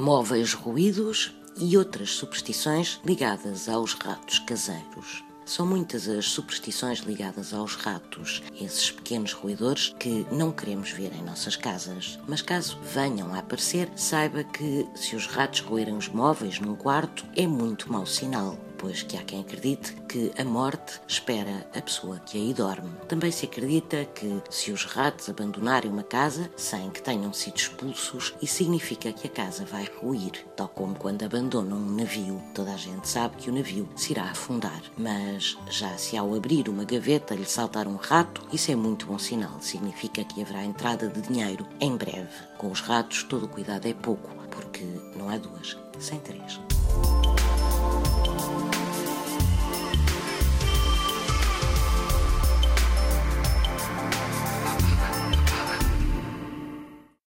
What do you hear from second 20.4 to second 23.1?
morte espera a pessoa que aí dorme.